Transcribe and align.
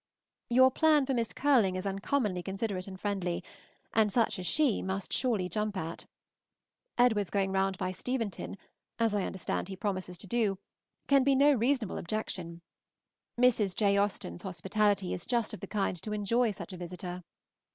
Your 0.49 0.71
plan 0.71 1.05
for 1.05 1.13
Miss 1.13 1.31
Curling 1.31 1.75
is 1.75 1.85
uncommonly 1.85 2.41
considerate 2.41 2.87
and 2.87 2.99
friendly, 2.99 3.43
and 3.93 4.11
such 4.11 4.39
as 4.39 4.47
she 4.47 4.81
must 4.81 5.13
surely 5.13 5.47
jump 5.47 5.77
at. 5.77 6.07
Edward's 6.97 7.29
going 7.29 7.51
round 7.51 7.77
by 7.77 7.91
Steventon, 7.91 8.57
as 8.97 9.13
I 9.13 9.25
understand 9.25 9.67
he 9.67 9.75
promises 9.75 10.17
to 10.17 10.25
do, 10.25 10.57
can 11.07 11.23
be 11.23 11.35
no 11.35 11.53
reasonable 11.53 11.99
objection; 11.99 12.61
Mrs. 13.39 13.75
J. 13.75 13.95
Austen's 13.95 14.41
hospitality 14.41 15.13
is 15.13 15.27
just 15.27 15.53
of 15.53 15.59
the 15.59 15.67
kind 15.67 16.01
to 16.01 16.13
enjoy 16.13 16.49
such 16.49 16.73
a 16.73 16.77
visitor. 16.77 17.21